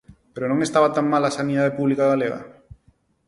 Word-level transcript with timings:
¿Pero 0.33 0.45
non 0.47 0.59
estaba 0.63 0.93
tan 0.97 1.05
mal 1.13 1.23
a 1.25 1.35
sanidade 1.37 1.75
pública 1.79 2.09
galega? 2.11 2.39